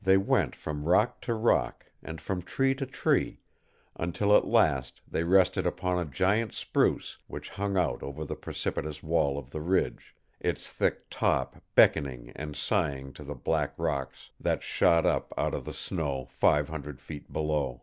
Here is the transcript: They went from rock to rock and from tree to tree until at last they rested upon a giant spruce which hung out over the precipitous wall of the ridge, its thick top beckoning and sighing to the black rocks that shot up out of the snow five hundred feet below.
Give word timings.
They 0.00 0.16
went 0.16 0.54
from 0.54 0.84
rock 0.84 1.20
to 1.22 1.34
rock 1.34 1.86
and 2.00 2.20
from 2.20 2.42
tree 2.42 2.76
to 2.76 2.86
tree 2.86 3.40
until 3.96 4.36
at 4.36 4.46
last 4.46 5.02
they 5.08 5.24
rested 5.24 5.66
upon 5.66 5.98
a 5.98 6.04
giant 6.08 6.52
spruce 6.54 7.18
which 7.26 7.48
hung 7.48 7.76
out 7.76 8.00
over 8.00 8.24
the 8.24 8.36
precipitous 8.36 9.02
wall 9.02 9.36
of 9.36 9.50
the 9.50 9.60
ridge, 9.60 10.14
its 10.38 10.70
thick 10.70 11.10
top 11.10 11.60
beckoning 11.74 12.30
and 12.36 12.54
sighing 12.54 13.12
to 13.14 13.24
the 13.24 13.34
black 13.34 13.74
rocks 13.76 14.30
that 14.38 14.62
shot 14.62 15.04
up 15.04 15.34
out 15.36 15.54
of 15.54 15.64
the 15.64 15.74
snow 15.74 16.26
five 16.26 16.68
hundred 16.68 17.00
feet 17.00 17.32
below. 17.32 17.82